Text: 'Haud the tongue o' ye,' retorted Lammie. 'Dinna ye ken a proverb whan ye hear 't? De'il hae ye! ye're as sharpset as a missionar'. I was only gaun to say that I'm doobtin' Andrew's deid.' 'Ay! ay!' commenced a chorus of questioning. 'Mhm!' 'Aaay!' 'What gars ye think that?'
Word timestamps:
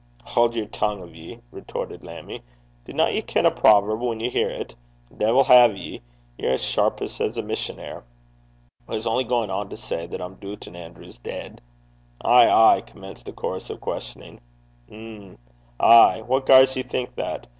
'Haud 0.23 0.53
the 0.53 0.65
tongue 0.65 0.99
o' 0.99 1.05
ye,' 1.05 1.41
retorted 1.51 2.03
Lammie. 2.03 2.41
'Dinna 2.85 3.11
ye 3.11 3.21
ken 3.21 3.45
a 3.45 3.51
proverb 3.51 3.99
whan 3.99 4.19
ye 4.19 4.31
hear 4.31 4.49
't? 4.63 4.73
De'il 5.15 5.43
hae 5.43 5.75
ye! 5.77 6.01
ye're 6.39 6.53
as 6.53 6.63
sharpset 6.63 7.21
as 7.27 7.37
a 7.37 7.43
missionar'. 7.43 8.03
I 8.89 8.93
was 8.95 9.05
only 9.05 9.25
gaun 9.25 9.69
to 9.69 9.77
say 9.77 10.07
that 10.07 10.19
I'm 10.19 10.37
doobtin' 10.37 10.75
Andrew's 10.75 11.19
deid.' 11.19 11.61
'Ay! 12.19 12.49
ay!' 12.49 12.81
commenced 12.81 13.29
a 13.29 13.31
chorus 13.31 13.69
of 13.69 13.79
questioning. 13.79 14.39
'Mhm!' 14.89 15.37
'Aaay!' 15.79 16.25
'What 16.25 16.47
gars 16.47 16.75
ye 16.75 16.81
think 16.81 17.13
that?' 17.13 17.45